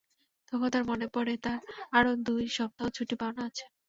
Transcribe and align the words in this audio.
তখন 0.47 0.67
তাঁর 0.73 0.83
মনে 0.89 1.07
পড়ে, 1.15 1.33
তাঁর 1.45 1.59
আরও 1.93 2.11
দুই 2.27 2.43
সপ্তাহ 2.57 2.87
ছুটি 2.95 3.15
পাওনা 3.21 3.41
আছে। 3.49 3.65